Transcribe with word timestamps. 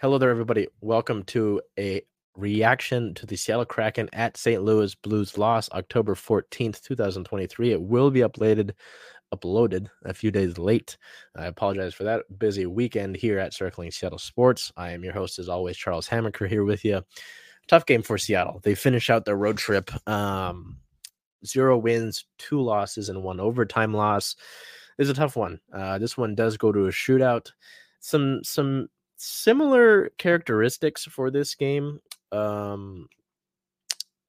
Hello 0.00 0.16
there, 0.16 0.30
everybody. 0.30 0.66
Welcome 0.80 1.24
to 1.24 1.60
a 1.78 2.00
reaction 2.34 3.12
to 3.16 3.26
the 3.26 3.36
Seattle 3.36 3.66
Kraken 3.66 4.08
at 4.14 4.38
St. 4.38 4.62
Louis 4.62 4.94
Blues 4.94 5.36
loss, 5.36 5.68
October 5.72 6.14
14th, 6.14 6.80
2023. 6.80 7.72
It 7.72 7.82
will 7.82 8.10
be 8.10 8.20
uploaded 8.20 8.70
uploaded 9.30 9.88
a 10.06 10.14
few 10.14 10.30
days 10.30 10.56
late. 10.56 10.96
I 11.36 11.44
apologize 11.44 11.92
for 11.92 12.04
that 12.04 12.22
busy 12.38 12.64
weekend 12.64 13.16
here 13.16 13.38
at 13.38 13.52
Circling 13.52 13.90
Seattle 13.90 14.18
Sports. 14.18 14.72
I 14.74 14.92
am 14.92 15.04
your 15.04 15.12
host, 15.12 15.38
as 15.38 15.50
always, 15.50 15.76
Charles 15.76 16.08
Hamaker 16.08 16.48
here 16.48 16.64
with 16.64 16.82
you. 16.82 17.02
Tough 17.68 17.84
game 17.84 18.00
for 18.00 18.16
Seattle. 18.16 18.60
They 18.62 18.74
finish 18.74 19.10
out 19.10 19.26
their 19.26 19.36
road 19.36 19.58
trip. 19.58 19.90
Um, 20.08 20.78
zero 21.44 21.76
wins, 21.76 22.24
two 22.38 22.62
losses, 22.62 23.10
and 23.10 23.22
one 23.22 23.38
overtime 23.38 23.92
loss. 23.92 24.34
Is 24.96 25.10
a 25.10 25.14
tough 25.14 25.36
one. 25.36 25.60
Uh, 25.70 25.98
this 25.98 26.16
one 26.16 26.34
does 26.34 26.56
go 26.56 26.72
to 26.72 26.86
a 26.86 26.90
shootout. 26.90 27.52
Some 28.00 28.42
some 28.42 28.88
similar 29.22 30.08
characteristics 30.16 31.04
for 31.04 31.30
this 31.30 31.54
game 31.54 32.00
um 32.32 33.06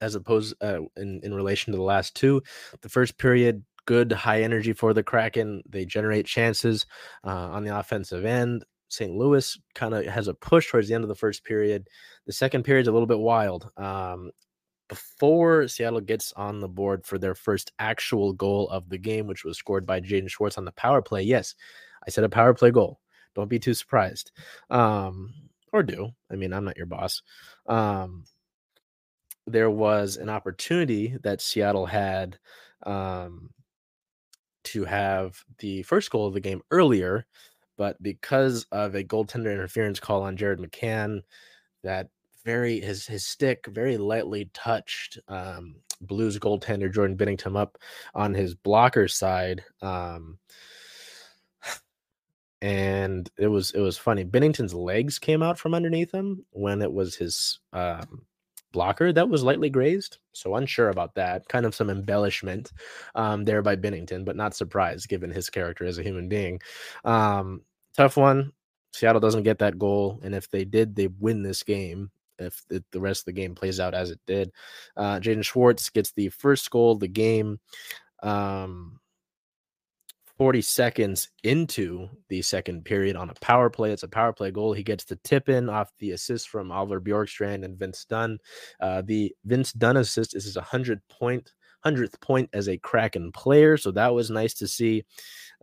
as 0.02 0.14
opposed 0.14 0.54
uh, 0.62 0.80
in 0.98 1.18
in 1.22 1.32
relation 1.32 1.72
to 1.72 1.78
the 1.78 1.82
last 1.82 2.14
two 2.14 2.42
the 2.82 2.90
first 2.90 3.16
period 3.16 3.64
good 3.86 4.12
high 4.12 4.42
energy 4.42 4.74
for 4.74 4.92
the 4.92 5.02
kraken 5.02 5.62
they 5.66 5.86
generate 5.86 6.26
chances 6.26 6.84
uh, 7.24 7.30
on 7.30 7.64
the 7.64 7.74
offensive 7.74 8.26
end 8.26 8.66
st 8.90 9.14
louis 9.14 9.58
kind 9.74 9.94
of 9.94 10.04
has 10.04 10.28
a 10.28 10.34
push 10.34 10.70
towards 10.70 10.88
the 10.88 10.94
end 10.94 11.04
of 11.04 11.08
the 11.08 11.14
first 11.14 11.42
period 11.42 11.88
the 12.26 12.32
second 12.32 12.62
period 12.62 12.82
is 12.82 12.88
a 12.88 12.92
little 12.92 13.06
bit 13.06 13.18
wild 13.18 13.70
um 13.78 14.30
before 14.88 15.66
Seattle 15.68 16.02
gets 16.02 16.34
on 16.34 16.60
the 16.60 16.68
board 16.68 17.06
for 17.06 17.16
their 17.16 17.34
first 17.34 17.72
actual 17.78 18.34
goal 18.34 18.68
of 18.68 18.90
the 18.90 18.98
game, 18.98 19.26
which 19.26 19.42
was 19.42 19.56
scored 19.56 19.86
by 19.86 20.02
Jaden 20.02 20.28
Schwartz 20.28 20.58
on 20.58 20.66
the 20.66 20.72
power 20.72 21.00
play. 21.00 21.22
Yes, 21.22 21.54
I 22.06 22.10
said 22.10 22.24
a 22.24 22.28
power 22.28 22.52
play 22.52 22.70
goal. 22.70 23.00
Don't 23.34 23.48
be 23.48 23.58
too 23.58 23.74
surprised. 23.74 24.32
Um, 24.70 25.32
or 25.72 25.82
do. 25.82 26.10
I 26.30 26.36
mean, 26.36 26.52
I'm 26.52 26.64
not 26.64 26.76
your 26.76 26.86
boss. 26.86 27.22
Um, 27.66 28.24
there 29.46 29.70
was 29.70 30.16
an 30.16 30.28
opportunity 30.28 31.16
that 31.22 31.40
Seattle 31.40 31.86
had 31.86 32.38
um, 32.84 33.50
to 34.64 34.84
have 34.84 35.42
the 35.58 35.82
first 35.82 36.10
goal 36.10 36.26
of 36.26 36.34
the 36.34 36.40
game 36.40 36.62
earlier, 36.70 37.26
but 37.76 38.00
because 38.02 38.66
of 38.70 38.94
a 38.94 39.04
goaltender 39.04 39.52
interference 39.52 39.98
call 39.98 40.22
on 40.22 40.36
Jared 40.36 40.58
McCann, 40.58 41.22
that 41.82 42.08
very 42.44 42.80
his 42.80 43.06
his 43.06 43.26
stick 43.26 43.66
very 43.68 43.96
lightly 43.96 44.50
touched 44.52 45.18
um, 45.28 45.76
Blues 46.00 46.38
goaltender 46.38 46.92
Jordan 46.92 47.16
Binnington 47.16 47.56
up 47.56 47.78
on 48.14 48.34
his 48.34 48.54
blocker 48.54 49.08
side. 49.08 49.64
Um, 49.80 50.38
and 52.62 53.28
it 53.36 53.48
was 53.48 53.72
it 53.72 53.80
was 53.80 53.98
funny. 53.98 54.24
Binnington's 54.24 54.72
legs 54.72 55.18
came 55.18 55.42
out 55.42 55.58
from 55.58 55.74
underneath 55.74 56.12
him 56.12 56.46
when 56.52 56.80
it 56.80 56.92
was 56.92 57.16
his 57.16 57.58
um, 57.72 58.24
blocker 58.70 59.12
that 59.12 59.28
was 59.28 59.42
lightly 59.42 59.68
grazed. 59.68 60.18
So 60.32 60.54
unsure 60.54 60.88
about 60.88 61.16
that. 61.16 61.48
Kind 61.48 61.66
of 61.66 61.74
some 61.74 61.90
embellishment 61.90 62.72
um, 63.16 63.44
there 63.44 63.62
by 63.62 63.74
Binnington, 63.74 64.24
but 64.24 64.36
not 64.36 64.54
surprised 64.54 65.08
given 65.08 65.30
his 65.30 65.50
character 65.50 65.84
as 65.84 65.98
a 65.98 66.04
human 66.04 66.28
being. 66.28 66.60
Um, 67.04 67.62
tough 67.96 68.16
one. 68.16 68.52
Seattle 68.92 69.20
doesn't 69.20 69.42
get 69.42 69.58
that 69.58 69.78
goal, 69.78 70.20
and 70.22 70.34
if 70.34 70.48
they 70.48 70.64
did, 70.64 70.94
they 70.94 71.08
win 71.08 71.42
this 71.42 71.64
game. 71.64 72.10
If 72.38 72.62
the, 72.68 72.84
the 72.92 73.00
rest 73.00 73.22
of 73.22 73.26
the 73.26 73.32
game 73.32 73.54
plays 73.54 73.80
out 73.80 73.94
as 73.94 74.10
it 74.10 74.20
did, 74.26 74.52
uh, 74.96 75.18
Jaden 75.18 75.44
Schwartz 75.44 75.90
gets 75.90 76.12
the 76.12 76.28
first 76.28 76.70
goal 76.70 76.92
of 76.92 77.00
the 77.00 77.08
game. 77.08 77.58
Um, 78.22 79.00
40 80.42 80.60
seconds 80.60 81.28
into 81.44 82.08
the 82.28 82.42
second 82.42 82.84
period 82.84 83.14
on 83.14 83.30
a 83.30 83.34
power 83.34 83.70
play. 83.70 83.92
It's 83.92 84.02
a 84.02 84.08
power 84.08 84.32
play 84.32 84.50
goal. 84.50 84.72
He 84.72 84.82
gets 84.82 85.04
the 85.04 85.14
tip 85.22 85.48
in 85.48 85.68
off 85.68 85.92
the 86.00 86.10
assist 86.10 86.48
from 86.48 86.72
Oliver 86.72 87.00
Bjorkstrand 87.00 87.64
and 87.64 87.78
Vince 87.78 88.04
Dunn. 88.04 88.40
Uh, 88.80 89.02
the 89.02 89.32
Vince 89.44 89.72
Dunn 89.72 89.98
assist 89.98 90.34
is 90.34 90.44
his 90.44 90.56
100 90.56 91.00
point, 91.08 91.52
100th 91.86 92.20
point 92.20 92.50
as 92.54 92.68
a 92.68 92.76
Kraken 92.76 93.30
player. 93.30 93.76
So 93.76 93.92
that 93.92 94.12
was 94.12 94.32
nice 94.32 94.52
to 94.54 94.66
see. 94.66 95.04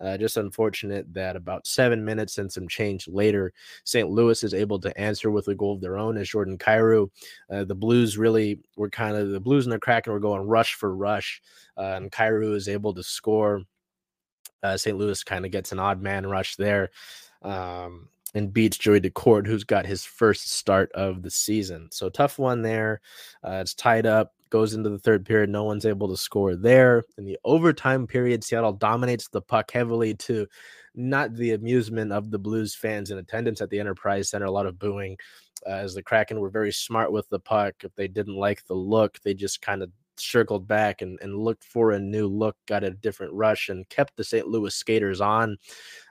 Uh, 0.02 0.18
just 0.18 0.38
unfortunate 0.38 1.14
that 1.14 1.36
about 1.36 1.68
seven 1.68 2.06
minutes 2.06 2.38
and 2.38 2.50
some 2.50 2.70
change 2.70 3.06
later, 3.10 3.52
St. 3.84 4.10
Louis 4.10 4.42
is 4.46 4.54
able 4.54 4.80
to 4.80 4.98
answer 4.98 5.30
with 5.30 5.50
a 5.50 5.56
goal 5.56 5.76
of 5.76 5.82
their 5.82 5.98
own 5.98 6.16
as 6.16 6.30
Jordan 6.30 6.58
Kyrou. 6.58 7.10
Uh, 7.52 7.66
the 7.66 7.76
Blues 7.76 8.18
really 8.18 8.62
were 8.78 8.90
kind 8.90 9.18
of 9.18 9.32
the 9.32 9.42
Blues 9.42 9.66
and 9.66 9.74
the 9.74 9.80
Kraken 9.80 10.14
were 10.14 10.22
going 10.22 10.48
rush 10.48 10.76
for 10.76 10.96
rush, 10.96 11.42
uh, 11.78 11.98
and 11.98 12.14
Kyrou 12.14 12.56
is 12.56 12.70
able 12.70 12.94
to 12.94 13.04
score 13.04 13.66
uh, 14.64 14.78
St. 14.78 14.98
Louis 14.98 15.24
kind 15.24 15.46
of 15.46 15.52
gets 15.52 15.72
an 15.72 15.80
odd 15.80 16.02
man 16.02 16.26
rush 16.28 16.56
there 16.56 16.90
um, 17.42 18.10
and 18.34 18.54
beats 18.54 18.78
Joey 18.78 19.02
Daccord, 19.02 19.48
who's 19.48 19.64
got 19.64 19.86
his 19.86 20.04
first 20.04 20.52
start 20.52 20.92
of 20.94 21.22
the 21.22 21.32
season. 21.32 21.90
So 21.92 22.10
tough 22.10 22.38
one 22.38 22.62
there. 22.62 23.02
Uh, 23.44 23.60
it's 23.62 23.74
tied 23.74 24.06
up, 24.06 24.34
goes 24.50 24.74
into 24.74 24.90
the 24.90 25.00
third 25.00 25.26
period. 25.26 25.50
No 25.50 25.64
one's 25.64 25.86
able 25.86 26.10
to 26.10 26.18
score 26.18 26.56
there. 26.56 27.04
In 27.18 27.26
the 27.26 27.40
overtime 27.44 28.08
period, 28.08 28.44
Seattle 28.44 28.74
dominates 28.74 29.28
the 29.28 29.42
puck 29.42 29.72
heavily 29.72 30.16
to 30.16 30.48
not 30.96 31.34
the 31.36 31.52
amusement 31.52 32.12
of 32.12 32.32
the 32.32 32.40
Blues 32.40 32.76
fans 32.76 33.12
in 33.12 33.18
attendance 33.18 33.62
at 33.62 33.70
the 33.70 33.80
Enterprise 33.80 34.30
Center. 34.30 34.46
A 34.46 34.52
lot 34.52 34.66
of 34.66 34.80
booing. 34.80 35.18
Uh, 35.68 35.72
as 35.72 35.94
the 35.94 36.02
Kraken 36.02 36.40
were 36.40 36.50
very 36.50 36.72
smart 36.72 37.12
with 37.12 37.28
the 37.28 37.40
puck. 37.40 37.74
If 37.84 37.94
they 37.96 38.08
didn't 38.08 38.36
like 38.36 38.66
the 38.66 38.76
look, 38.76 39.20
they 39.20 39.34
just 39.34 39.62
kind 39.62 39.84
of 39.84 39.92
circled 40.20 40.68
back 40.68 41.02
and, 41.02 41.20
and 41.22 41.38
looked 41.38 41.64
for 41.64 41.92
a 41.92 42.00
new 42.00 42.28
look, 42.28 42.56
got 42.68 42.84
a 42.84 42.92
different 42.92 43.34
rush, 43.34 43.70
and 43.70 43.88
kept 43.90 44.16
the 44.16 44.24
St. 44.24 44.48
Louis 44.48 44.74
skaters 44.74 45.22
on. 45.22 45.58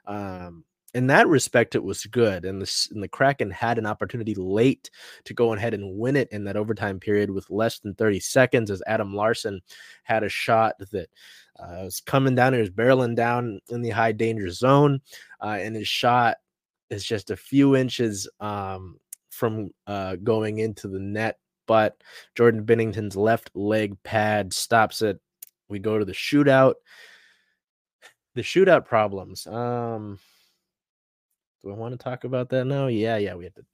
Um, 0.06 0.64
in 0.94 1.06
that 1.08 1.28
respect, 1.28 1.74
it 1.74 1.84
was 1.84 2.06
good. 2.06 2.44
And 2.44 2.62
the, 2.62 2.88
and 2.92 3.02
the 3.02 3.08
Kraken 3.08 3.50
had 3.50 3.78
an 3.78 3.86
opportunity 3.86 4.34
late 4.34 4.90
to 5.24 5.34
go 5.34 5.52
ahead 5.52 5.74
and 5.74 5.98
win 5.98 6.16
it 6.16 6.28
in 6.32 6.44
that 6.44 6.56
overtime 6.56 6.98
period 6.98 7.30
with 7.30 7.50
less 7.50 7.78
than 7.78 7.94
30 7.94 8.20
seconds 8.20 8.70
as 8.70 8.82
Adam 8.86 9.14
Larsson 9.14 9.60
had 10.04 10.24
a 10.24 10.28
shot 10.28 10.74
that 10.78 11.10
uh, 11.58 11.82
was 11.84 12.00
coming 12.00 12.34
down, 12.34 12.54
he 12.54 12.60
was 12.60 12.70
barreling 12.70 13.14
down 13.14 13.60
in 13.68 13.82
the 13.82 13.90
high 13.90 14.12
danger 14.12 14.48
zone. 14.48 15.00
Uh, 15.42 15.58
and 15.60 15.76
his 15.76 15.88
shot 15.88 16.38
is 16.88 17.04
just 17.04 17.30
a 17.30 17.36
few 17.36 17.76
inches 17.76 18.28
um, 18.40 18.98
from 19.30 19.70
uh, 19.86 20.16
going 20.16 20.58
into 20.58 20.88
the 20.88 21.00
net 21.00 21.38
but 21.68 22.02
Jordan 22.34 22.64
Binnington's 22.64 23.14
left 23.14 23.50
leg 23.54 23.96
pad 24.02 24.52
stops 24.52 25.02
it. 25.02 25.20
We 25.68 25.78
go 25.78 25.98
to 25.98 26.04
the 26.04 26.12
shootout. 26.12 26.74
The 28.34 28.42
shootout 28.42 28.86
problems. 28.86 29.46
Um, 29.46 30.18
do 31.62 31.70
I 31.70 31.74
want 31.74 31.92
to 31.92 32.02
talk 32.02 32.24
about 32.24 32.48
that 32.50 32.64
now? 32.64 32.88
Yeah, 32.88 33.18
yeah, 33.18 33.34
we 33.34 33.44
have 33.44 33.54
to. 33.54 33.64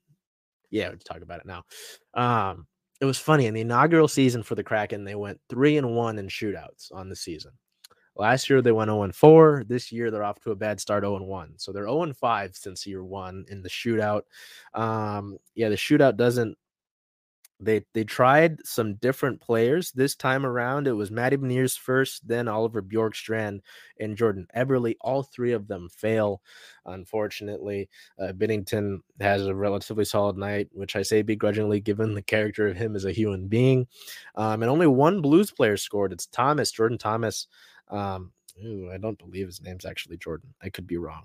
Yeah, 0.71 0.88
we 0.88 0.91
have 0.91 0.99
to 0.99 1.05
talk 1.05 1.22
about 1.22 1.41
it 1.41 1.47
now. 1.47 1.65
Um, 2.12 2.66
it 3.00 3.05
was 3.05 3.19
funny 3.19 3.47
in 3.47 3.55
the 3.55 3.60
inaugural 3.60 4.09
season 4.09 4.43
for 4.43 4.55
the 4.55 4.65
Kraken. 4.65 5.05
They 5.05 5.15
went 5.15 5.41
three 5.49 5.76
and 5.76 5.94
one 5.94 6.19
in 6.19 6.28
shootouts 6.28 6.93
on 6.93 7.09
the 7.09 7.16
season. 7.16 7.53
Last 8.16 8.49
year 8.49 8.62
they 8.62 8.72
went 8.72 8.88
0 8.88 9.03
and 9.03 9.15
4. 9.15 9.65
This 9.66 9.91
year 9.91 10.11
they're 10.11 10.25
off 10.25 10.41
to 10.41 10.53
a 10.53 10.56
bad 10.56 10.81
start 10.81 11.03
0 11.03 11.16
and 11.16 11.26
1. 11.26 11.55
So 11.56 11.72
they're 11.72 11.84
0 11.84 12.03
and 12.05 12.16
5 12.16 12.56
since 12.56 12.87
year 12.87 13.05
one 13.05 13.44
in 13.49 13.62
the 13.62 13.69
shootout. 13.69 14.22
Um, 14.72 15.38
yeah, 15.55 15.69
the 15.69 15.75
shootout 15.75 16.16
doesn't 16.16 16.56
they 17.64 17.84
they 17.94 18.04
tried 18.04 18.58
some 18.64 18.94
different 18.94 19.41
players 19.41 19.92
this 19.92 20.14
time 20.14 20.44
around. 20.47 20.86
It 20.86 20.92
was 20.92 21.10
Matty 21.10 21.36
Beniers 21.36 21.78
first, 21.78 22.26
then 22.26 22.48
Oliver 22.48 22.82
Bjorkstrand 22.82 23.60
and 23.98 24.16
Jordan 24.16 24.47
Eberle. 24.56 24.94
All 25.00 25.22
three 25.22 25.52
of 25.52 25.66
them 25.66 25.88
fail, 25.88 26.42
unfortunately. 26.86 27.88
Uh, 28.19 28.32
Binnington 28.32 28.98
has 29.20 29.47
a 29.47 29.54
relatively 29.54 30.04
solid 30.04 30.36
night, 30.36 30.69
which 30.72 30.97
I 30.97 31.02
say 31.02 31.22
begrudgingly, 31.22 31.80
given 31.80 32.14
the 32.14 32.22
character 32.22 32.69
of 32.69 32.76
him 32.76 32.97
as 32.97 33.04
a 33.04 33.12
human 33.12 33.48
being. 33.48 33.86
Um, 34.36 34.62
and 34.62 34.70
only 34.70 34.86
one 34.86 35.20
Blues 35.20 35.50
player 35.50 35.76
scored. 35.76 36.12
It's 36.12 36.26
Thomas, 36.26 36.70
Jordan 36.70 36.98
Thomas. 36.98 37.46
Um, 37.88 38.32
ooh, 38.64 38.91
I 38.92 38.98
don't 38.98 39.19
believe 39.19 39.46
his 39.46 39.62
name's 39.62 39.84
actually 39.84 40.19
Jordan. 40.19 40.54
I 40.62 40.69
could 40.69 40.86
be 40.86 40.96
wrong. 40.96 41.25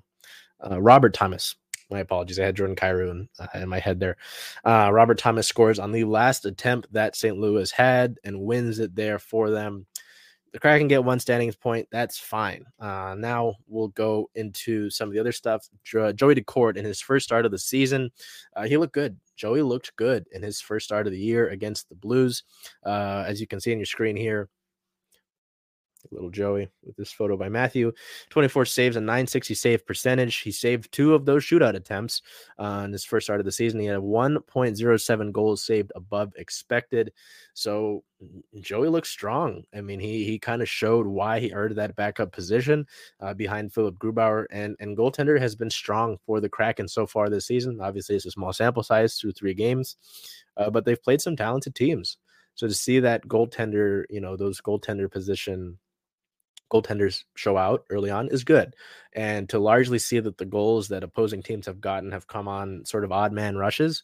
Uh, 0.63 0.81
Robert 0.81 1.13
Thomas 1.13 1.56
my 1.89 2.00
apologies. 2.00 2.39
I 2.39 2.45
had 2.45 2.55
Jordan 2.55 2.75
Kyrou 2.75 3.11
in, 3.11 3.29
uh, 3.39 3.47
in 3.55 3.69
my 3.69 3.79
head 3.79 4.00
there. 4.00 4.17
Uh, 4.63 4.89
Robert 4.94 5.18
Thomas 5.18 5.47
scores 5.47 5.80
on 5.80 5.91
the 5.91 6.03
last 6.03 6.45
attempt 6.45 6.91
that 6.94 7.15
St. 7.15 7.38
Louis 7.38 7.71
had 7.71 8.18
and 8.24 8.41
wins 8.41 8.80
it 8.80 8.95
there 8.95 9.19
for 9.19 9.50
them. 9.50 9.86
The 10.51 10.59
Kraken 10.59 10.88
get 10.88 11.03
one 11.03 11.19
standings 11.19 11.56
point. 11.56 11.88
That's 11.91 12.18
fine. 12.18 12.65
Uh, 12.80 13.15
now 13.18 13.56
we'll 13.68 13.89
go 13.89 14.31
into 14.33 14.89
some 14.89 15.07
of 15.07 15.13
the 15.13 15.19
other 15.19 15.31
stuff. 15.31 15.68
Jo- 15.83 16.12
Joey 16.12 16.36
Daccord 16.36 16.75
in 16.75 16.86
his 16.86 17.00
first 17.00 17.25
start 17.25 17.45
of 17.45 17.51
the 17.51 17.59
season, 17.59 18.09
uh, 18.56 18.63
he 18.63 18.77
looked 18.77 18.94
good. 18.94 19.18
Joey 19.36 19.62
looked 19.62 19.95
good 19.95 20.25
in 20.31 20.41
his 20.41 20.59
first 20.59 20.86
start 20.86 21.06
of 21.06 21.13
the 21.13 21.19
year 21.19 21.50
against 21.50 21.88
the 21.89 21.95
Blues. 21.95 22.44
Uh, 22.83 23.24
as 23.27 23.39
you 23.39 23.45
can 23.47 23.59
see 23.59 23.71
on 23.71 23.77
your 23.77 23.86
screen 23.86 24.15
here, 24.15 24.50
little 26.11 26.29
Joey 26.29 26.69
with 26.83 26.95
this 26.95 27.11
photo 27.11 27.38
by 27.38 27.50
Matthew. 27.50 27.91
24 28.29 28.65
saves, 28.65 28.95
a 28.95 29.01
960 29.01 29.53
save 29.53 29.85
percentage. 29.85 30.38
He 30.38 30.51
saved 30.51 30.91
two 30.91 31.13
of 31.13 31.25
those 31.25 31.44
shootout 31.44 31.75
attempts 31.75 32.21
uh, 32.57 32.83
in 32.85 32.91
his 32.91 33.06
first 33.06 33.25
start 33.25 33.39
of 33.39 33.45
the 33.45 33.51
season. 33.51 33.79
He 33.79 33.85
had 33.85 33.97
a 33.97 34.01
1.07 34.01 35.31
goals 35.31 35.63
saved 35.63 35.91
above 35.95 36.33
expected. 36.38 37.11
So 37.53 38.03
Joey 38.59 38.89
looks 38.89 39.09
strong. 39.09 39.63
I 39.73 39.81
mean, 39.81 40.00
he 40.00 40.23
he 40.23 40.39
kind 40.39 40.61
of 40.61 40.69
showed 40.69 41.07
why 41.07 41.39
he 41.39 41.53
earned 41.53 41.75
that 41.75 41.95
backup 41.95 42.31
position 42.31 42.85
uh, 43.19 43.33
behind 43.33 43.73
Philipp 43.73 43.95
Grubauer, 43.95 44.45
and 44.51 44.75
and 44.79 44.97
goaltender 44.97 45.39
has 45.39 45.55
been 45.55 45.69
strong 45.69 46.17
for 46.25 46.39
the 46.39 46.50
Kraken 46.50 46.88
so 46.88 47.05
far 47.05 47.29
this 47.29 47.45
season. 47.45 47.79
Obviously, 47.81 48.15
it's 48.15 48.25
a 48.25 48.31
small 48.31 48.53
sample 48.53 48.83
size 48.83 49.15
through 49.15 49.33
three 49.33 49.53
games, 49.53 49.97
uh, 50.57 50.69
but 50.69 50.85
they've 50.85 51.01
played 51.01 51.21
some 51.21 51.35
talented 51.35 51.75
teams. 51.75 52.17
So 52.55 52.67
to 52.67 52.73
see 52.73 53.00
that 53.00 53.25
goaltender, 53.27 54.03
you 54.09 54.19
know, 54.19 54.35
those 54.35 54.59
goaltender 54.59 55.09
position 55.09 55.77
goaltenders 56.71 57.24
show 57.36 57.57
out 57.57 57.86
early 57.89 58.10
on 58.10 58.30
is 58.30 58.44
good. 58.44 58.75
And 59.13 59.50
to 59.50 59.60
largely 59.60 60.00
see 60.00 60.19
that 60.19 60.38
the 60.38 60.45
goals 60.45 60.89
that 60.89 61.04
opposing 61.04 61.44
teams 61.44 61.66
have 61.66 61.81
gotten 61.81 62.12
have 62.12 62.27
come 62.27 62.48
on 62.48 62.86
sort 62.86 63.04
of 63.04 63.12
odd 63.12 63.33
man 63.33 63.57
rushes, 63.57 64.04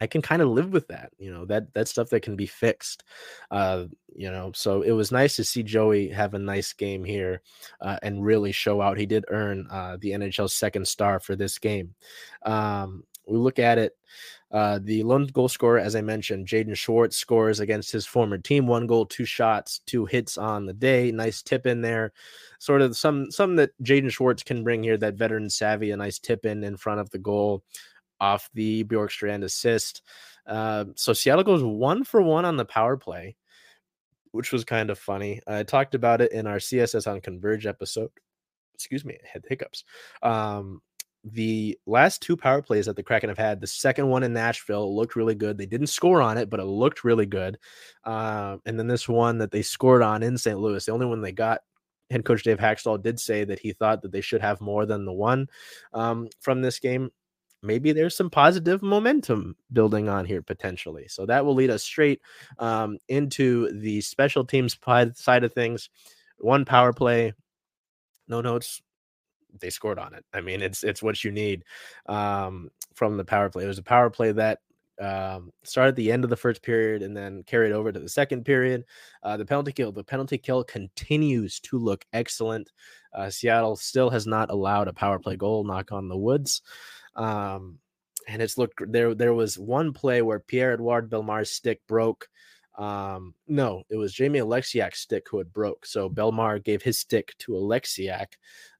I 0.00 0.06
can 0.06 0.22
kind 0.22 0.42
of 0.42 0.48
live 0.48 0.72
with 0.72 0.88
that. 0.88 1.12
You 1.18 1.32
know, 1.32 1.44
that 1.46 1.74
that 1.74 1.88
stuff 1.88 2.10
that 2.10 2.22
can 2.22 2.36
be 2.36 2.46
fixed. 2.46 3.04
Uh, 3.50 3.86
you 4.14 4.30
know, 4.30 4.52
so 4.54 4.82
it 4.82 4.92
was 4.92 5.12
nice 5.12 5.36
to 5.36 5.44
see 5.44 5.62
Joey 5.62 6.08
have 6.08 6.34
a 6.34 6.38
nice 6.38 6.72
game 6.72 7.04
here 7.04 7.42
uh, 7.80 7.98
and 8.02 8.24
really 8.24 8.52
show 8.52 8.80
out. 8.80 8.98
He 8.98 9.06
did 9.06 9.24
earn 9.28 9.66
uh, 9.70 9.96
the 10.00 10.10
NHL 10.10 10.50
second 10.50 10.86
star 10.86 11.20
for 11.20 11.36
this 11.36 11.58
game. 11.58 11.94
Um, 12.44 13.04
we 13.26 13.36
look 13.36 13.58
at 13.58 13.78
it 13.78 13.92
uh, 14.50 14.78
the 14.82 15.02
lone 15.02 15.26
goal 15.26 15.48
scorer, 15.48 15.78
as 15.78 15.94
I 15.94 16.00
mentioned, 16.00 16.46
Jaden 16.46 16.76
Schwartz 16.76 17.16
scores 17.16 17.60
against 17.60 17.92
his 17.92 18.06
former 18.06 18.38
team. 18.38 18.66
One 18.66 18.86
goal, 18.86 19.04
two 19.04 19.26
shots, 19.26 19.80
two 19.86 20.06
hits 20.06 20.38
on 20.38 20.64
the 20.64 20.72
day. 20.72 21.12
Nice 21.12 21.42
tip 21.42 21.66
in 21.66 21.82
there. 21.82 22.12
Sort 22.58 22.80
of 22.80 22.96
some 22.96 23.30
some 23.30 23.56
that 23.56 23.70
Jaden 23.82 24.10
Schwartz 24.10 24.42
can 24.42 24.64
bring 24.64 24.82
here. 24.82 24.96
That 24.96 25.14
veteran 25.14 25.50
savvy, 25.50 25.90
a 25.90 25.96
nice 25.96 26.18
tip 26.18 26.46
in 26.46 26.64
in 26.64 26.78
front 26.78 27.00
of 27.00 27.10
the 27.10 27.18
goal 27.18 27.62
off 28.20 28.48
the 28.54 28.84
Bjorkstrand 28.84 29.44
assist. 29.44 30.02
Uh, 30.46 30.86
so 30.94 31.12
Seattle 31.12 31.44
goes 31.44 31.62
one 31.62 32.02
for 32.04 32.22
one 32.22 32.46
on 32.46 32.56
the 32.56 32.64
power 32.64 32.96
play, 32.96 33.36
which 34.30 34.50
was 34.50 34.64
kind 34.64 34.88
of 34.88 34.98
funny. 34.98 35.42
I 35.46 35.62
talked 35.62 35.94
about 35.94 36.22
it 36.22 36.32
in 36.32 36.46
our 36.46 36.56
CSS 36.56 37.10
on 37.10 37.20
Converge 37.20 37.66
episode. 37.66 38.10
Excuse 38.74 39.04
me, 39.04 39.18
I 39.22 39.28
had 39.30 39.44
hiccups. 39.46 39.84
Um, 40.22 40.80
the 41.24 41.78
last 41.86 42.22
two 42.22 42.36
power 42.36 42.62
plays 42.62 42.86
that 42.86 42.96
the 42.96 43.02
Kraken 43.02 43.28
have 43.28 43.38
had, 43.38 43.60
the 43.60 43.66
second 43.66 44.08
one 44.08 44.22
in 44.22 44.32
Nashville 44.32 44.94
looked 44.94 45.16
really 45.16 45.34
good. 45.34 45.58
They 45.58 45.66
didn't 45.66 45.88
score 45.88 46.22
on 46.22 46.38
it, 46.38 46.48
but 46.48 46.60
it 46.60 46.64
looked 46.64 47.04
really 47.04 47.26
good. 47.26 47.58
Uh, 48.04 48.58
and 48.66 48.78
then 48.78 48.86
this 48.86 49.08
one 49.08 49.38
that 49.38 49.50
they 49.50 49.62
scored 49.62 50.02
on 50.02 50.22
in 50.22 50.38
St. 50.38 50.58
Louis, 50.58 50.84
the 50.84 50.92
only 50.92 51.06
one 51.06 51.20
they 51.20 51.32
got, 51.32 51.60
head 52.10 52.24
coach 52.24 52.42
Dave 52.42 52.58
Hakstol 52.58 53.02
did 53.02 53.20
say 53.20 53.44
that 53.44 53.58
he 53.58 53.72
thought 53.72 54.02
that 54.02 54.12
they 54.12 54.20
should 54.20 54.40
have 54.40 54.60
more 54.60 54.86
than 54.86 55.04
the 55.04 55.12
one 55.12 55.48
um, 55.92 56.28
from 56.40 56.62
this 56.62 56.78
game. 56.78 57.10
Maybe 57.62 57.92
there's 57.92 58.16
some 58.16 58.30
positive 58.30 58.82
momentum 58.82 59.56
building 59.72 60.08
on 60.08 60.24
here 60.24 60.42
potentially. 60.42 61.08
So 61.08 61.26
that 61.26 61.44
will 61.44 61.54
lead 61.54 61.70
us 61.70 61.82
straight 61.82 62.20
um, 62.58 62.98
into 63.08 63.72
the 63.80 64.00
special 64.00 64.44
teams 64.44 64.78
side 65.14 65.44
of 65.44 65.52
things. 65.52 65.90
One 66.38 66.64
power 66.64 66.92
play, 66.92 67.32
no 68.28 68.40
notes, 68.40 68.80
they 69.60 69.70
scored 69.70 69.98
on 69.98 70.14
it. 70.14 70.24
I 70.32 70.40
mean, 70.40 70.62
it's 70.62 70.84
it's 70.84 71.02
what 71.02 71.22
you 71.24 71.30
need 71.30 71.64
um, 72.06 72.70
from 72.94 73.16
the 73.16 73.24
power 73.24 73.48
play. 73.50 73.64
It 73.64 73.68
was 73.68 73.78
a 73.78 73.82
power 73.82 74.10
play 74.10 74.32
that 74.32 74.60
um, 75.00 75.52
started 75.62 75.90
at 75.90 75.96
the 75.96 76.10
end 76.10 76.24
of 76.24 76.30
the 76.30 76.36
first 76.36 76.62
period 76.62 77.02
and 77.02 77.16
then 77.16 77.42
carried 77.44 77.72
over 77.72 77.92
to 77.92 78.00
the 78.00 78.08
second 78.08 78.44
period. 78.44 78.84
Uh, 79.22 79.36
the 79.36 79.44
penalty 79.44 79.72
kill, 79.72 79.92
the 79.92 80.04
penalty 80.04 80.38
kill 80.38 80.64
continues 80.64 81.60
to 81.60 81.78
look 81.78 82.04
excellent. 82.12 82.72
Uh, 83.12 83.30
Seattle 83.30 83.76
still 83.76 84.10
has 84.10 84.26
not 84.26 84.50
allowed 84.50 84.88
a 84.88 84.92
power 84.92 85.18
play 85.18 85.36
goal. 85.36 85.64
Knock 85.64 85.92
on 85.92 86.08
the 86.08 86.16
woods. 86.16 86.62
Um, 87.14 87.78
and 88.26 88.42
it's 88.42 88.58
looked 88.58 88.80
there. 88.92 89.14
There 89.14 89.34
was 89.34 89.58
one 89.58 89.92
play 89.92 90.20
where 90.22 90.40
Pierre 90.40 90.72
Edouard 90.72 91.08
Bellemare's 91.08 91.50
stick 91.50 91.80
broke. 91.88 92.28
Um, 92.78 93.34
no, 93.48 93.82
it 93.90 93.96
was 93.96 94.14
Jamie 94.14 94.38
Oleksiak's 94.38 95.00
stick 95.00 95.26
who 95.28 95.38
had 95.38 95.52
broke. 95.52 95.84
So 95.84 96.08
Bellemare 96.08 96.62
gave 96.62 96.80
his 96.80 96.98
stick 96.98 97.34
to 97.40 97.52
Oleksiak, 97.52 98.26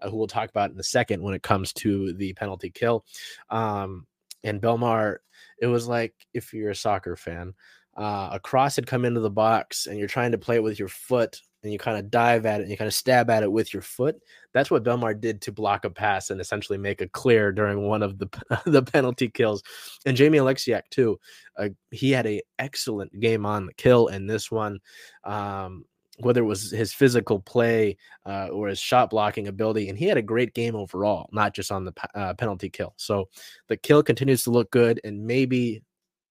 uh, 0.01 0.09
who 0.09 0.17
we'll 0.17 0.29
talk 0.29 0.49
about 0.49 0.71
in 0.71 0.79
a 0.79 0.85
second 0.85 1.21
when 1.21 1.35
it 1.35 1.43
comes 1.43 1.73
to 1.75 2.13
the 2.13 2.33
penalty 2.35 2.71
kill. 2.71 3.05
Um, 3.51 4.07
and 4.45 4.63
Bellemare, 4.63 5.19
it 5.61 5.67
was 5.67 5.89
like 5.89 6.15
if 6.33 6.55
you're 6.55 6.71
a 6.71 6.77
soccer 6.77 7.17
fan, 7.17 7.55
uh, 7.97 8.31
a 8.33 8.41
cross 8.41 8.77
had 8.77 8.87
come 8.87 9.05
into 9.05 9.19
the 9.21 9.31
box 9.31 9.87
and 9.87 9.99
you're 9.99 10.07
trying 10.07 10.31
to 10.31 10.39
play 10.39 10.55
it 10.55 10.63
with 10.63 10.79
your 10.79 10.89
foot 10.89 11.41
and 11.63 11.73
you 11.73 11.79
kind 11.79 11.99
of 11.99 12.11
dive 12.11 12.47
at 12.47 12.61
it 12.61 12.65
and 12.65 12.71
you 12.71 12.77
kind 12.77 12.89
of 12.89 12.95
stab 12.95 13.31
at 13.31 13.43
it 13.43 13.51
with 13.51 13.73
your 13.73 13.83
foot. 13.83 14.17
That's 14.53 14.71
what 14.71 14.85
Bellemare 14.85 15.21
did 15.21 15.41
to 15.43 15.53
block 15.53 15.85
a 15.85 15.91
pass 15.91 16.31
and 16.31 16.41
essentially 16.41 16.79
make 16.79 17.01
a 17.01 17.09
clear 17.09 17.53
during 17.53 17.83
one 17.83 18.03
of 18.03 18.19
the 18.19 18.29
the 18.67 18.83
penalty 18.83 19.29
kills. 19.29 19.63
And 20.07 20.17
Jamie 20.17 20.39
Oleksiak 20.39 20.83
too, 20.91 21.19
uh, 21.57 21.71
he 21.91 22.11
had 22.11 22.27
a 22.27 22.43
excellent 22.59 23.19
game 23.19 23.45
on 23.45 23.67
the 23.67 23.75
kill 23.75 24.09
in 24.09 24.27
this 24.27 24.51
one. 24.51 24.79
Um, 25.25 25.85
whether 26.21 26.43
it 26.43 26.47
was 26.47 26.73
his 26.73 26.93
physical 26.93 27.39
play 27.39 27.97
uh, 28.27 28.49
or 28.49 28.67
his 28.67 28.81
shot 28.81 29.11
blocking 29.11 29.47
ability, 29.47 29.89
and 29.89 29.97
he 29.97 30.07
had 30.07 30.17
a 30.17 30.23
great 30.23 30.53
game 30.53 30.75
overall, 30.75 31.29
not 31.31 31.55
just 31.55 31.71
on 31.71 31.85
the 31.85 31.93
uh, 32.15 32.35
penalty 32.35 32.69
kill. 32.69 32.93
So 32.97 33.29
the 33.69 33.77
kill 33.77 34.03
continues 34.03 34.43
to 34.43 34.51
look 34.51 34.69
good, 34.73 35.01
and 35.05 35.25
maybe 35.25 35.83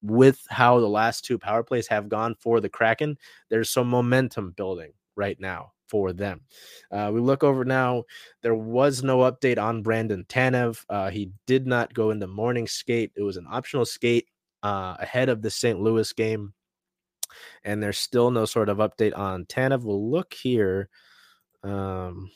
with 0.02 0.40
how 0.50 0.78
the 0.78 0.88
last 0.88 1.24
two 1.24 1.38
power 1.38 1.62
plays 1.62 1.88
have 1.88 2.08
gone 2.10 2.34
for 2.38 2.60
the 2.60 2.68
Kraken, 2.68 3.16
there's 3.48 3.70
some 3.70 3.88
momentum 3.88 4.52
building 4.52 4.92
right 5.18 5.38
now 5.38 5.72
for 5.88 6.12
them. 6.12 6.40
Uh, 6.90 7.10
we 7.12 7.20
look 7.20 7.42
over 7.42 7.64
now. 7.64 8.04
There 8.42 8.54
was 8.54 9.02
no 9.02 9.18
update 9.18 9.58
on 9.58 9.82
Brandon 9.82 10.24
Tanev. 10.28 10.84
Uh, 10.88 11.10
he 11.10 11.30
did 11.46 11.66
not 11.66 11.92
go 11.92 12.10
into 12.10 12.26
morning 12.26 12.66
skate. 12.66 13.12
It 13.16 13.22
was 13.22 13.36
an 13.36 13.46
optional 13.50 13.84
skate 13.84 14.26
uh, 14.62 14.96
ahead 14.98 15.28
of 15.28 15.42
the 15.42 15.50
St. 15.50 15.80
Louis 15.80 16.12
game. 16.12 16.54
And 17.64 17.82
there's 17.82 17.98
still 17.98 18.30
no 18.30 18.44
sort 18.44 18.68
of 18.68 18.78
update 18.78 19.16
on 19.16 19.44
Tanev. 19.44 19.82
We'll 19.82 20.10
look 20.10 20.32
here. 20.34 20.88
Um, 21.62 22.30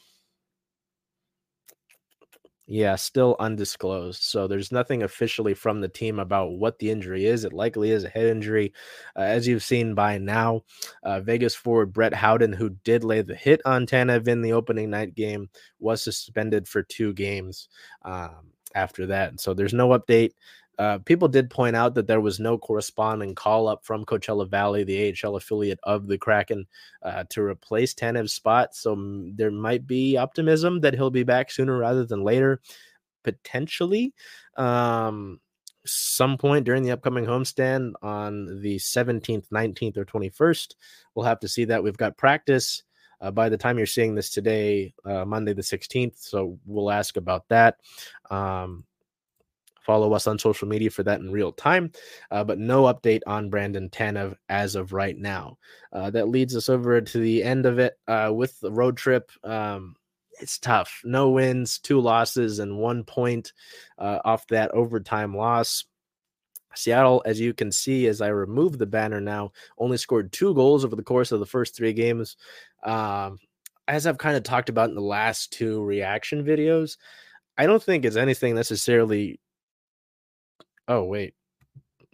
yeah, 2.72 2.96
still 2.96 3.36
undisclosed. 3.38 4.22
So 4.22 4.46
there's 4.46 4.72
nothing 4.72 5.02
officially 5.02 5.52
from 5.52 5.82
the 5.82 5.88
team 5.90 6.18
about 6.18 6.52
what 6.52 6.78
the 6.78 6.90
injury 6.90 7.26
is. 7.26 7.44
It 7.44 7.52
likely 7.52 7.90
is 7.90 8.04
a 8.04 8.08
head 8.08 8.24
injury. 8.24 8.72
Uh, 9.14 9.20
as 9.20 9.46
you've 9.46 9.62
seen 9.62 9.94
by 9.94 10.16
now, 10.16 10.62
uh, 11.02 11.20
Vegas 11.20 11.54
forward 11.54 11.92
Brett 11.92 12.14
Howden, 12.14 12.54
who 12.54 12.70
did 12.82 13.04
lay 13.04 13.20
the 13.20 13.34
hit 13.34 13.60
on 13.66 13.84
Tanev 13.84 14.26
in 14.26 14.40
the 14.40 14.54
opening 14.54 14.88
night 14.88 15.14
game, 15.14 15.50
was 15.80 16.02
suspended 16.02 16.66
for 16.66 16.82
two 16.82 17.12
games 17.12 17.68
um, 18.06 18.46
after 18.74 19.04
that. 19.04 19.38
So 19.38 19.52
there's 19.52 19.74
no 19.74 19.90
update. 19.90 20.30
Uh, 20.78 20.98
people 20.98 21.28
did 21.28 21.50
point 21.50 21.76
out 21.76 21.94
that 21.94 22.06
there 22.06 22.20
was 22.20 22.40
no 22.40 22.56
corresponding 22.56 23.34
call 23.34 23.68
up 23.68 23.84
from 23.84 24.04
Coachella 24.04 24.48
Valley, 24.48 24.84
the 24.84 25.14
AHL 25.24 25.36
affiliate 25.36 25.78
of 25.82 26.06
the 26.06 26.18
Kraken, 26.18 26.66
uh, 27.02 27.24
to 27.30 27.42
replace 27.42 27.94
Tanev's 27.94 28.32
spot. 28.32 28.74
So 28.74 28.92
m- 28.92 29.34
there 29.36 29.50
might 29.50 29.86
be 29.86 30.16
optimism 30.16 30.80
that 30.80 30.94
he'll 30.94 31.10
be 31.10 31.24
back 31.24 31.50
sooner 31.50 31.76
rather 31.76 32.04
than 32.04 32.24
later, 32.24 32.60
potentially. 33.22 34.14
Um, 34.56 35.40
some 35.84 36.38
point 36.38 36.64
during 36.64 36.82
the 36.82 36.92
upcoming 36.92 37.24
homestand 37.24 37.92
on 38.02 38.60
the 38.62 38.76
17th, 38.76 39.48
19th, 39.48 39.96
or 39.96 40.04
21st. 40.04 40.74
We'll 41.14 41.26
have 41.26 41.40
to 41.40 41.48
see 41.48 41.64
that. 41.66 41.82
We've 41.82 41.96
got 41.96 42.16
practice 42.16 42.82
uh, 43.20 43.30
by 43.30 43.48
the 43.48 43.56
time 43.56 43.78
you're 43.78 43.86
seeing 43.86 44.14
this 44.14 44.30
today, 44.30 44.94
uh, 45.04 45.24
Monday 45.24 45.52
the 45.52 45.62
16th. 45.62 46.18
So 46.18 46.58
we'll 46.66 46.90
ask 46.90 47.16
about 47.16 47.48
that. 47.48 47.76
Um, 48.30 48.84
Follow 49.82 50.12
us 50.12 50.26
on 50.26 50.38
social 50.38 50.68
media 50.68 50.90
for 50.90 51.02
that 51.02 51.20
in 51.20 51.30
real 51.30 51.52
time, 51.52 51.92
uh, 52.30 52.44
but 52.44 52.58
no 52.58 52.84
update 52.84 53.20
on 53.26 53.50
Brandon 53.50 53.88
Tanev 53.90 54.36
as 54.48 54.74
of 54.74 54.92
right 54.92 55.16
now. 55.16 55.58
Uh, 55.92 56.10
that 56.10 56.28
leads 56.28 56.56
us 56.56 56.68
over 56.68 57.00
to 57.00 57.18
the 57.18 57.42
end 57.42 57.66
of 57.66 57.78
it 57.78 57.98
uh, 58.08 58.30
with 58.34 58.58
the 58.60 58.70
road 58.70 58.96
trip. 58.96 59.30
Um, 59.44 59.96
it's 60.40 60.58
tough. 60.58 61.00
No 61.04 61.30
wins, 61.30 61.78
two 61.78 62.00
losses, 62.00 62.58
and 62.58 62.78
one 62.78 63.04
point 63.04 63.52
uh, 63.98 64.20
off 64.24 64.46
that 64.48 64.70
overtime 64.72 65.36
loss. 65.36 65.84
Seattle, 66.74 67.22
as 67.26 67.38
you 67.38 67.52
can 67.52 67.70
see, 67.70 68.06
as 68.06 68.20
I 68.20 68.28
remove 68.28 68.78
the 68.78 68.86
banner 68.86 69.20
now, 69.20 69.52
only 69.78 69.98
scored 69.98 70.32
two 70.32 70.54
goals 70.54 70.84
over 70.84 70.96
the 70.96 71.02
course 71.02 71.32
of 71.32 71.40
the 71.40 71.46
first 71.46 71.76
three 71.76 71.92
games. 71.92 72.36
Um, 72.82 73.38
as 73.88 74.06
I've 74.06 74.18
kind 74.18 74.36
of 74.36 74.42
talked 74.42 74.68
about 74.68 74.88
in 74.88 74.94
the 74.94 75.02
last 75.02 75.52
two 75.52 75.82
reaction 75.82 76.44
videos, 76.44 76.96
I 77.58 77.66
don't 77.66 77.82
think 77.82 78.04
it's 78.04 78.16
anything 78.16 78.54
necessarily 78.54 79.38
Oh, 80.88 81.04
wait. 81.04 81.34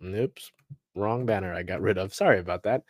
Oops. 0.05 0.53
Wrong 0.95 1.27
banner 1.27 1.53
I 1.53 1.63
got 1.63 1.81
rid 1.81 1.99
of. 1.99 2.15
Sorry 2.15 2.39
about 2.39 2.65
that. 2.65 2.83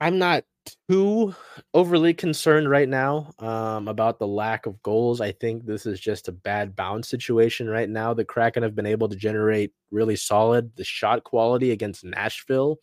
I'm 0.00 0.18
not 0.18 0.44
too 0.88 1.34
overly 1.74 2.14
concerned 2.14 2.70
right 2.70 2.88
now 2.88 3.32
um, 3.40 3.88
about 3.88 4.18
the 4.20 4.26
lack 4.28 4.66
of 4.66 4.80
goals. 4.82 5.20
I 5.20 5.32
think 5.32 5.66
this 5.66 5.86
is 5.86 5.98
just 5.98 6.28
a 6.28 6.32
bad 6.32 6.76
bounce 6.76 7.08
situation 7.08 7.68
right 7.68 7.88
now. 7.90 8.14
The 8.14 8.24
Kraken 8.24 8.62
have 8.62 8.76
been 8.76 8.86
able 8.86 9.08
to 9.08 9.16
generate 9.16 9.72
really 9.90 10.14
solid. 10.14 10.70
The 10.76 10.84
shot 10.84 11.24
quality 11.24 11.72
against 11.72 12.04
Nashville 12.04 12.78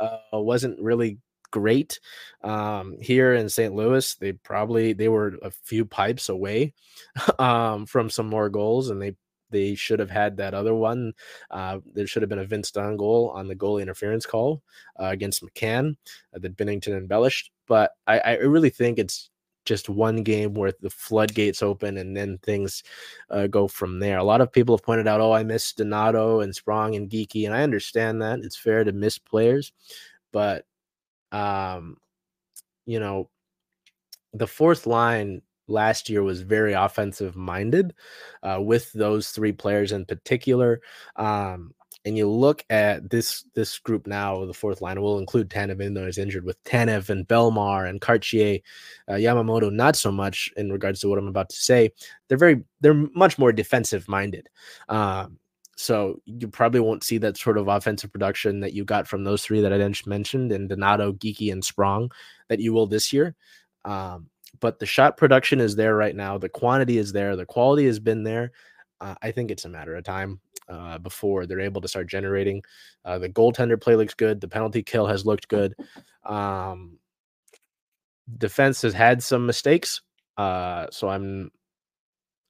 uh, 0.00 0.18
wasn't 0.32 0.80
really 0.80 1.18
great. 1.52 2.00
Um, 2.42 2.96
here 3.00 3.34
in 3.34 3.48
St. 3.48 3.74
Louis, 3.74 4.12
they 4.16 4.32
probably 4.32 4.92
they 4.92 5.08
were 5.08 5.38
a 5.42 5.52
few 5.52 5.84
pipes 5.84 6.28
away 6.28 6.74
um, 7.38 7.86
from 7.86 8.10
some 8.10 8.26
more 8.26 8.48
goals, 8.48 8.90
and 8.90 9.00
they 9.00 9.14
they 9.50 9.74
should 9.74 9.98
have 9.98 10.10
had 10.10 10.36
that 10.36 10.54
other 10.54 10.74
one. 10.74 11.12
Uh, 11.50 11.78
there 11.94 12.06
should 12.06 12.22
have 12.22 12.28
been 12.28 12.38
a 12.38 12.44
Vince 12.44 12.70
Dunn 12.70 12.96
goal 12.96 13.30
on 13.34 13.48
the 13.48 13.56
goalie 13.56 13.82
interference 13.82 14.26
call 14.26 14.62
uh, 15.00 15.06
against 15.06 15.44
McCann 15.44 15.96
uh, 16.34 16.38
that 16.38 16.56
Binnington 16.56 16.96
embellished. 16.96 17.50
But 17.66 17.92
I, 18.06 18.18
I 18.20 18.32
really 18.38 18.70
think 18.70 18.98
it's 18.98 19.30
just 19.64 19.88
one 19.88 20.22
game 20.22 20.54
where 20.54 20.72
the 20.80 20.90
floodgates 20.90 21.62
open 21.62 21.98
and 21.98 22.16
then 22.16 22.38
things 22.38 22.82
uh, 23.30 23.46
go 23.46 23.68
from 23.68 24.00
there. 24.00 24.18
A 24.18 24.24
lot 24.24 24.40
of 24.40 24.52
people 24.52 24.76
have 24.76 24.84
pointed 24.84 25.06
out, 25.06 25.20
oh, 25.20 25.32
I 25.32 25.42
miss 25.42 25.72
Donato 25.72 26.40
and 26.40 26.54
Sprong 26.54 26.96
and 26.96 27.10
Geekie, 27.10 27.44
and 27.44 27.54
I 27.54 27.62
understand 27.62 28.22
that 28.22 28.40
it's 28.40 28.56
fair 28.56 28.84
to 28.84 28.92
miss 28.92 29.18
players, 29.18 29.72
but 30.32 30.64
um, 31.32 31.96
you 32.86 32.98
know, 32.98 33.28
the 34.32 34.46
fourth 34.46 34.86
line 34.86 35.42
last 35.70 36.08
year 36.08 36.22
was 36.22 36.42
very 36.42 36.72
offensive 36.72 37.36
minded 37.36 37.94
uh, 38.42 38.58
with 38.60 38.92
those 38.92 39.30
three 39.30 39.52
players 39.52 39.92
in 39.92 40.04
particular. 40.04 40.80
Um, 41.16 41.74
and 42.04 42.16
you 42.16 42.28
look 42.28 42.64
at 42.70 43.10
this 43.10 43.44
this 43.54 43.78
group 43.78 44.06
now, 44.06 44.46
the 44.46 44.54
fourth 44.54 44.80
line 44.80 45.00
will 45.00 45.18
include 45.18 45.50
Tanev, 45.50 45.74
even 45.74 45.94
though 45.94 46.06
he's 46.06 46.18
injured, 46.18 46.44
with 46.44 46.62
Tanev 46.64 47.10
and 47.10 47.28
Bellemare 47.28 47.88
and 47.88 48.00
Kartye, 48.00 48.62
uh, 49.08 49.14
Yamamoto, 49.14 49.70
not 49.70 49.96
so 49.96 50.10
much 50.10 50.50
in 50.56 50.72
regards 50.72 51.00
to 51.00 51.08
what 51.08 51.18
I'm 51.18 51.28
about 51.28 51.50
to 51.50 51.56
say. 51.56 51.90
They're 52.28 52.38
very 52.38 52.62
they're 52.80 52.94
much 52.94 53.38
more 53.38 53.52
defensive 53.52 54.08
minded. 54.08 54.48
Um, 54.88 55.38
so 55.76 56.20
you 56.24 56.48
probably 56.48 56.80
won't 56.80 57.04
see 57.04 57.18
that 57.18 57.38
sort 57.38 57.58
of 57.58 57.68
offensive 57.68 58.12
production 58.12 58.60
that 58.60 58.72
you 58.72 58.84
got 58.84 59.06
from 59.06 59.24
those 59.24 59.42
three 59.42 59.60
that 59.60 59.72
I 59.72 60.08
mentioned, 60.08 60.52
and 60.52 60.68
Donato, 60.68 61.12
Geekie, 61.12 61.52
and 61.52 61.64
Sprong 61.64 62.10
that 62.48 62.60
you 62.60 62.72
will 62.72 62.86
this 62.86 63.12
year. 63.12 63.34
Um, 63.84 64.28
but 64.58 64.78
the 64.78 64.86
shot 64.86 65.16
production 65.16 65.60
is 65.60 65.76
there 65.76 65.94
right 65.94 66.16
now. 66.16 66.38
The 66.38 66.48
quantity 66.48 66.98
is 66.98 67.12
there. 67.12 67.36
The 67.36 67.46
quality 67.46 67.86
has 67.86 67.98
been 67.98 68.24
there. 68.24 68.52
Uh, 69.00 69.14
I 69.22 69.30
think 69.30 69.50
it's 69.50 69.64
a 69.64 69.68
matter 69.68 69.94
of 69.94 70.04
time 70.04 70.40
uh, 70.68 70.98
before 70.98 71.46
they're 71.46 71.60
able 71.60 71.80
to 71.80 71.88
start 71.88 72.08
generating. 72.08 72.62
Uh, 73.04 73.18
the 73.18 73.28
goaltender 73.28 73.80
play 73.80 73.96
looks 73.96 74.14
good. 74.14 74.40
The 74.40 74.48
penalty 74.48 74.82
kill 74.82 75.06
has 75.06 75.24
looked 75.24 75.48
good. 75.48 75.74
Um, 76.24 76.98
defense 78.38 78.82
has 78.82 78.92
had 78.92 79.22
some 79.22 79.46
mistakes. 79.46 80.02
Uh, 80.36 80.86
so 80.90 81.08
I'm 81.08 81.50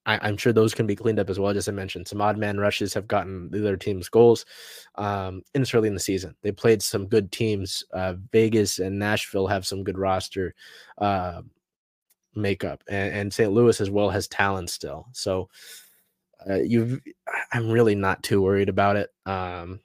I, 0.07 0.28
am 0.28 0.37
sure 0.37 0.52
those 0.52 0.75
can 0.75 0.87
be 0.87 0.97
cleaned 0.97 1.19
up 1.19 1.30
as 1.30 1.38
well. 1.38 1.57
As 1.57 1.69
I 1.69 1.73
mentioned, 1.73 2.09
some 2.09 2.21
odd 2.21 2.38
man 2.38 2.59
rushes 2.59 2.95
have 2.95 3.07
gotten 3.07 3.50
the 3.50 3.61
other 3.61 3.76
team's 3.76 4.09
goals 4.09 4.45
um, 4.97 5.42
in 5.54 5.64
early 5.73 5.88
in 5.88 5.95
the 5.95 6.00
season. 6.00 6.35
They 6.42 6.52
played 6.52 6.83
some 6.83 7.07
good 7.07 7.30
teams. 7.30 7.85
Uh, 7.92 8.14
Vegas 8.33 8.78
and 8.78 8.99
Nashville 8.99 9.47
have 9.47 9.66
some 9.66 9.85
good 9.85 9.99
roster 9.99 10.54
uh, 10.99 11.42
makeup, 12.35 12.83
and, 12.89 13.13
and 13.15 13.33
St. 13.33 13.53
Louis 13.53 13.81
as 13.81 13.91
well 13.91 14.11
has 14.11 14.29
talent 14.29 14.71
still. 14.71 15.07
So 15.13 15.49
uh, 16.49 16.57
you 16.57 17.01
I'm 17.53 17.71
really 17.71 17.95
not 17.95 18.23
too 18.23 18.43
worried 18.43 18.69
about 18.69 18.97
it. 18.97 19.11
Um, 19.27 19.81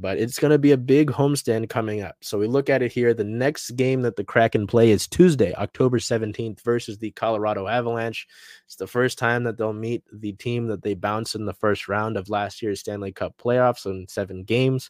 but 0.00 0.18
it's 0.18 0.38
going 0.38 0.52
to 0.52 0.58
be 0.58 0.70
a 0.70 0.76
big 0.76 1.10
homestand 1.10 1.68
coming 1.68 2.02
up. 2.02 2.16
So 2.20 2.38
we 2.38 2.46
look 2.46 2.70
at 2.70 2.82
it 2.82 2.92
here. 2.92 3.12
The 3.14 3.24
next 3.24 3.72
game 3.72 4.02
that 4.02 4.14
the 4.14 4.22
Kraken 4.22 4.66
play 4.66 4.90
is 4.90 5.08
Tuesday, 5.08 5.52
October 5.54 5.98
17th 5.98 6.60
versus 6.62 6.98
the 6.98 7.10
Colorado 7.12 7.66
Avalanche. 7.66 8.26
It's 8.64 8.76
the 8.76 8.86
first 8.86 9.18
time 9.18 9.42
that 9.44 9.58
they'll 9.58 9.72
meet 9.72 10.04
the 10.12 10.32
team 10.32 10.68
that 10.68 10.82
they 10.82 10.94
bounced 10.94 11.34
in 11.34 11.46
the 11.46 11.54
first 11.54 11.88
round 11.88 12.16
of 12.16 12.28
last 12.28 12.62
year's 12.62 12.80
Stanley 12.80 13.10
Cup 13.10 13.34
playoffs 13.42 13.86
in 13.86 14.06
seven 14.08 14.44
games. 14.44 14.88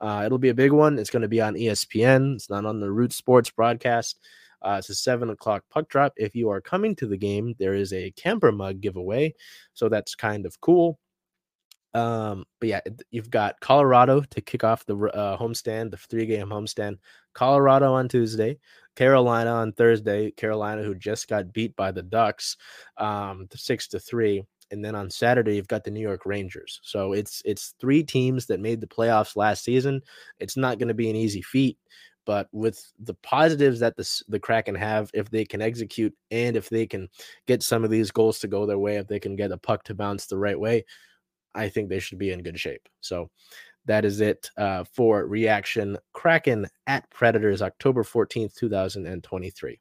Uh, 0.00 0.24
it'll 0.26 0.38
be 0.38 0.48
a 0.48 0.54
big 0.54 0.72
one. 0.72 0.98
It's 0.98 1.10
going 1.10 1.22
to 1.22 1.28
be 1.28 1.40
on 1.40 1.54
ESPN. 1.54 2.34
It's 2.34 2.50
not 2.50 2.66
on 2.66 2.80
the 2.80 2.90
Root 2.90 3.12
Sports 3.12 3.50
broadcast. 3.50 4.18
Uh, 4.62 4.76
it's 4.78 4.90
a 4.90 4.94
seven 4.94 5.30
o'clock 5.30 5.64
puck 5.70 5.88
drop. 5.88 6.12
If 6.16 6.34
you 6.34 6.50
are 6.50 6.60
coming 6.60 6.94
to 6.96 7.06
the 7.06 7.16
game, 7.16 7.54
there 7.58 7.74
is 7.74 7.92
a 7.92 8.10
camper 8.12 8.52
mug 8.52 8.80
giveaway. 8.80 9.34
So 9.74 9.88
that's 9.88 10.14
kind 10.14 10.46
of 10.46 10.60
cool. 10.60 10.98
Um, 11.92 12.44
but 12.60 12.68
yeah, 12.68 12.80
you've 13.10 13.30
got 13.30 13.58
Colorado 13.60 14.20
to 14.20 14.40
kick 14.40 14.62
off 14.62 14.86
the 14.86 14.96
uh, 14.96 15.36
homestand, 15.36 15.90
the 15.90 15.96
three 15.96 16.26
game 16.26 16.48
homestand. 16.48 16.98
Colorado 17.32 17.92
on 17.94 18.08
Tuesday, 18.08 18.58
Carolina 18.96 19.50
on 19.50 19.72
Thursday. 19.72 20.30
Carolina, 20.32 20.82
who 20.82 20.94
just 20.94 21.28
got 21.28 21.52
beat 21.52 21.74
by 21.76 21.90
the 21.90 22.02
Ducks, 22.02 22.56
um, 22.96 23.48
six 23.54 23.88
to 23.88 23.98
three. 23.98 24.42
And 24.72 24.84
then 24.84 24.94
on 24.94 25.10
Saturday, 25.10 25.56
you've 25.56 25.66
got 25.66 25.82
the 25.82 25.90
New 25.90 26.00
York 26.00 26.26
Rangers. 26.26 26.78
So 26.84 27.12
it's 27.12 27.42
it's 27.44 27.74
three 27.80 28.04
teams 28.04 28.46
that 28.46 28.60
made 28.60 28.80
the 28.80 28.86
playoffs 28.86 29.34
last 29.34 29.64
season. 29.64 30.00
It's 30.38 30.56
not 30.56 30.78
going 30.78 30.88
to 30.88 30.94
be 30.94 31.10
an 31.10 31.16
easy 31.16 31.42
feat. 31.42 31.76
But 32.30 32.46
with 32.52 32.92
the 33.00 33.14
positives 33.14 33.80
that 33.80 33.96
the, 33.96 34.22
the 34.28 34.38
Kraken 34.38 34.76
have, 34.76 35.10
if 35.12 35.28
they 35.30 35.44
can 35.44 35.60
execute 35.60 36.14
and 36.30 36.56
if 36.56 36.68
they 36.68 36.86
can 36.86 37.08
get 37.48 37.60
some 37.60 37.82
of 37.82 37.90
these 37.90 38.12
goals 38.12 38.38
to 38.38 38.46
go 38.46 38.66
their 38.66 38.78
way, 38.78 38.98
if 38.98 39.08
they 39.08 39.18
can 39.18 39.34
get 39.34 39.50
a 39.50 39.58
puck 39.58 39.82
to 39.86 39.96
bounce 39.96 40.26
the 40.26 40.38
right 40.38 40.58
way, 40.58 40.84
I 41.56 41.68
think 41.68 41.88
they 41.88 41.98
should 41.98 42.18
be 42.18 42.30
in 42.30 42.44
good 42.44 42.56
shape. 42.56 42.88
So 43.00 43.30
that 43.86 44.04
is 44.04 44.20
it 44.20 44.48
uh, 44.56 44.84
for 44.84 45.26
Reaction 45.26 45.98
Kraken 46.12 46.68
at 46.86 47.10
Predators, 47.10 47.62
October 47.62 48.04
14th, 48.04 48.54
2023. 48.54 49.80